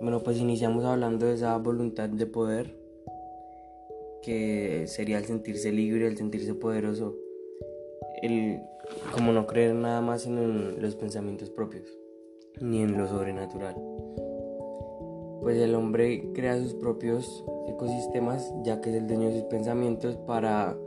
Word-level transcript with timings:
Bueno, 0.00 0.20
pues 0.20 0.38
iniciamos 0.38 0.84
hablando 0.86 1.26
de 1.26 1.34
esa 1.34 1.56
voluntad 1.58 2.08
de 2.08 2.24
poder, 2.24 2.74
que 4.22 4.86
sería 4.86 5.18
el 5.18 5.26
sentirse 5.26 5.72
libre, 5.72 6.06
el 6.06 6.16
sentirse 6.16 6.54
poderoso, 6.54 7.16
el 8.22 8.62
como 9.12 9.32
no 9.32 9.46
creer 9.46 9.74
nada 9.74 10.00
más 10.00 10.26
en 10.26 10.80
los 10.80 10.96
pensamientos 10.96 11.50
propios, 11.50 11.84
ni 12.62 12.80
en 12.80 12.96
lo 12.96 13.06
sobrenatural. 13.08 13.74
Pues 15.42 15.58
el 15.58 15.74
hombre 15.74 16.30
crea 16.34 16.58
sus 16.58 16.72
propios 16.72 17.44
ecosistemas, 17.68 18.54
ya 18.62 18.80
que 18.80 18.88
es 18.88 18.96
el 18.96 19.06
dueño 19.06 19.28
de 19.28 19.40
sus 19.40 19.48
pensamientos, 19.48 20.16
para, 20.26 20.78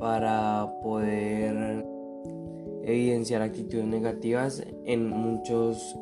para 0.00 0.72
poder 0.82 1.84
evidenciar 2.82 3.42
actitudes 3.42 3.86
negativas 3.86 4.64
en 4.84 5.08
muchos 5.08 5.96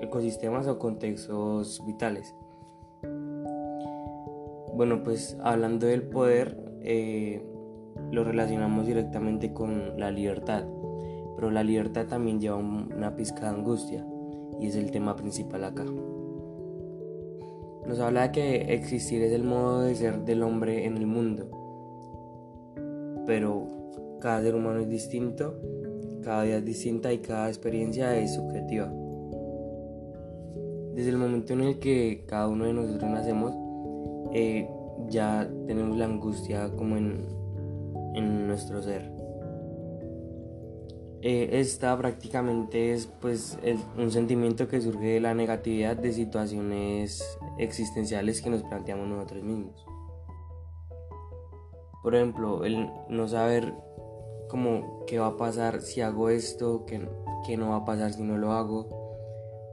ecosistemas 0.00 0.66
o 0.66 0.78
contextos 0.78 1.82
vitales. 1.86 2.34
Bueno, 4.74 5.02
pues 5.02 5.36
hablando 5.42 5.86
del 5.86 6.02
poder, 6.02 6.58
eh, 6.82 7.42
lo 8.10 8.24
relacionamos 8.24 8.86
directamente 8.86 9.52
con 9.52 9.98
la 9.98 10.10
libertad, 10.10 10.64
pero 11.34 11.50
la 11.50 11.64
libertad 11.64 12.06
también 12.06 12.40
lleva 12.40 12.56
una 12.56 13.16
pizca 13.16 13.50
de 13.50 13.56
angustia 13.56 14.06
y 14.60 14.66
es 14.66 14.76
el 14.76 14.90
tema 14.90 15.16
principal 15.16 15.64
acá. 15.64 15.84
Nos 17.86 18.00
habla 18.00 18.22
de 18.22 18.32
que 18.32 18.74
existir 18.74 19.22
es 19.22 19.32
el 19.32 19.44
modo 19.44 19.82
de 19.82 19.94
ser 19.94 20.24
del 20.24 20.42
hombre 20.42 20.86
en 20.86 20.96
el 20.96 21.06
mundo, 21.06 21.48
pero 23.26 23.66
cada 24.20 24.42
ser 24.42 24.54
humano 24.54 24.80
es 24.80 24.88
distinto, 24.88 25.54
cada 26.22 26.42
día 26.42 26.56
es 26.58 26.64
distinta 26.64 27.12
y 27.12 27.18
cada 27.18 27.48
experiencia 27.48 28.16
es 28.18 28.34
subjetiva. 28.34 28.92
Desde 30.96 31.10
el 31.10 31.18
momento 31.18 31.52
en 31.52 31.60
el 31.60 31.78
que 31.78 32.24
cada 32.26 32.48
uno 32.48 32.64
de 32.64 32.72
nosotros 32.72 33.10
nacemos, 33.10 33.52
eh, 34.32 34.66
ya 35.10 35.46
tenemos 35.66 35.98
la 35.98 36.06
angustia 36.06 36.70
como 36.74 36.96
en, 36.96 37.26
en 38.14 38.46
nuestro 38.46 38.80
ser. 38.82 39.12
Eh, 41.20 41.60
esta 41.60 41.98
prácticamente 41.98 42.94
es 42.94 43.08
pues 43.20 43.58
un 43.98 44.10
sentimiento 44.10 44.68
que 44.68 44.80
surge 44.80 45.06
de 45.06 45.20
la 45.20 45.34
negatividad 45.34 45.98
de 45.98 46.14
situaciones 46.14 47.22
existenciales 47.58 48.40
que 48.40 48.48
nos 48.48 48.62
planteamos 48.62 49.06
nosotros 49.06 49.42
mismos. 49.42 49.84
Por 52.02 52.14
ejemplo, 52.14 52.64
el 52.64 52.88
no 53.10 53.28
saber 53.28 53.74
cómo 54.48 55.04
qué 55.06 55.18
va 55.18 55.26
a 55.26 55.36
pasar 55.36 55.82
si 55.82 56.00
hago 56.00 56.30
esto, 56.30 56.86
qué, 56.86 57.06
qué 57.46 57.58
no 57.58 57.70
va 57.70 57.76
a 57.76 57.84
pasar 57.84 58.14
si 58.14 58.22
no 58.22 58.38
lo 58.38 58.52
hago, 58.52 58.95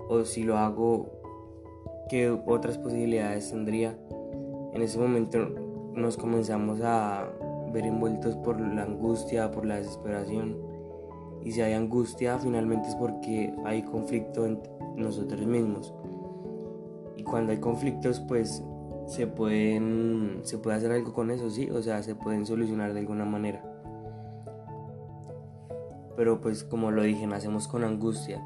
o 0.09 0.25
si 0.25 0.43
lo 0.43 0.57
hago, 0.57 1.09
qué 2.09 2.29
otras 2.29 2.77
posibilidades 2.77 3.49
tendría. 3.49 3.97
En 4.73 4.81
ese 4.81 4.97
momento 4.97 5.49
nos 5.93 6.17
comenzamos 6.17 6.81
a 6.81 7.29
ver 7.71 7.85
envueltos 7.85 8.35
por 8.37 8.59
la 8.59 8.83
angustia, 8.83 9.51
por 9.51 9.65
la 9.65 9.75
desesperación. 9.75 10.57
Y 11.43 11.51
si 11.51 11.61
hay 11.61 11.73
angustia, 11.73 12.39
finalmente 12.39 12.87
es 12.87 12.95
porque 12.95 13.53
hay 13.65 13.83
conflicto 13.83 14.45
en 14.45 14.61
nosotros 14.95 15.45
mismos. 15.45 15.93
Y 17.17 17.23
cuando 17.23 17.51
hay 17.51 17.59
conflictos, 17.59 18.19
pues 18.21 18.63
se 19.05 19.27
pueden 19.27 20.39
se 20.43 20.57
puede 20.57 20.77
hacer 20.77 20.91
algo 20.91 21.13
con 21.13 21.29
eso, 21.29 21.49
sí, 21.49 21.69
o 21.69 21.81
sea, 21.81 22.01
se 22.03 22.15
pueden 22.15 22.45
solucionar 22.45 22.93
de 22.93 22.99
alguna 22.99 23.25
manera. 23.25 23.61
Pero 26.15 26.39
pues 26.41 26.63
como 26.63 26.91
lo 26.91 27.03
dije, 27.03 27.27
nacemos 27.27 27.67
con 27.67 27.83
angustia 27.83 28.41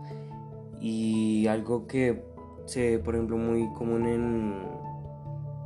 y 0.80 1.48
algo 1.48 1.88
que 1.88 2.24
se 2.66 2.92
ve, 2.92 3.00
por 3.00 3.16
ejemplo, 3.16 3.38
muy 3.38 3.72
común 3.74 4.06
en 4.06 4.54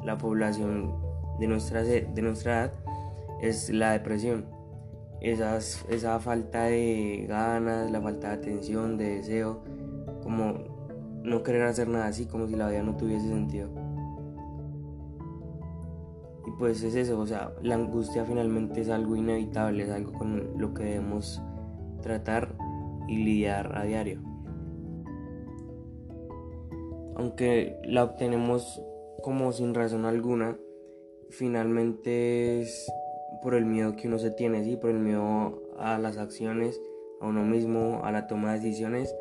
la 0.04 0.18
población 0.18 0.94
de 1.40 1.48
nuestra, 1.48 1.84
de 1.84 2.22
nuestra 2.22 2.54
edad 2.54 2.74
es 3.42 3.70
la 3.70 3.92
depresión. 3.92 4.46
Esa 5.20 6.20
falta 6.20 6.64
de 6.64 7.26
ganas, 7.28 7.92
la 7.92 8.02
falta 8.02 8.30
de 8.30 8.34
atención, 8.34 8.98
de 8.98 9.18
deseo, 9.18 9.64
como 10.24 10.54
no 11.24 11.44
querer 11.44 11.64
hacer 11.64 11.88
nada 11.88 12.08
así, 12.08 12.26
como 12.26 12.48
si 12.48 12.56
la 12.56 12.70
vida 12.70 12.82
no 12.82 12.96
tuviese 12.96 13.28
sentido. 13.28 13.70
Y 16.48 16.52
pues 16.58 16.82
es 16.82 16.96
eso, 16.96 17.20
o 17.20 17.28
sea, 17.28 17.54
la 17.62 17.76
angustia 17.76 18.26
finalmente 18.26 18.82
es 18.82 18.90
algo 18.90 19.16
inevitable, 19.16 19.84
es 19.84 19.90
algo 19.90 20.14
con 20.14 20.58
lo 20.58 20.74
que 20.74 20.84
debemos 20.84 21.42
tratar 22.02 22.56
y 23.08 23.18
lidiar 23.18 23.78
a 23.78 23.84
diario 23.84 24.31
aunque 27.16 27.78
la 27.84 28.04
obtenemos 28.04 28.82
como 29.22 29.52
sin 29.52 29.74
razón 29.74 30.06
alguna, 30.06 30.58
finalmente 31.30 32.62
es 32.62 32.92
por 33.42 33.56
el 33.56 33.66
miedo 33.66 33.96
que 33.96 34.08
uno 34.08 34.20
se 34.20 34.32
tiene, 34.32 34.64
¿sí? 34.64 34.76
por 34.78 34.90
el 34.92 35.00
miedo 35.00 35.62
a 35.78 35.98
las 35.98 36.18
acciones, 36.18 36.80
a 37.20 37.28
uno 37.28 37.44
mismo, 37.44 38.02
a 38.04 38.12
la 38.12 38.28
toma 38.28 38.54
de 38.54 38.60
decisiones 38.60 39.16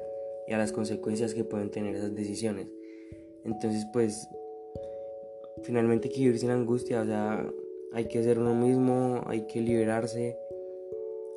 y 0.46 0.52
a 0.52 0.58
las 0.58 0.72
consecuencias 0.72 1.34
que 1.34 1.44
pueden 1.44 1.70
tener 1.70 1.94
esas 1.94 2.14
decisiones. 2.14 2.68
Entonces, 3.44 3.86
pues, 3.92 4.28
finalmente 5.62 6.08
hay 6.08 6.14
que 6.14 6.20
vivir 6.20 6.38
sin 6.38 6.50
angustia, 6.50 7.02
o 7.02 7.06
sea, 7.06 7.46
hay 7.92 8.06
que 8.06 8.22
ser 8.22 8.38
uno 8.38 8.54
mismo, 8.54 9.22
hay 9.26 9.46
que 9.46 9.60
liberarse, 9.60 10.36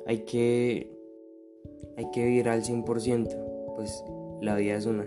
hay 0.06 0.24
que, 0.24 0.90
hay 1.96 2.10
que 2.12 2.24
vivir 2.24 2.48
al 2.48 2.62
100%, 2.62 3.74
pues 3.76 4.04
la 4.42 4.56
vida 4.56 4.76
es 4.76 4.86
una. 4.86 5.06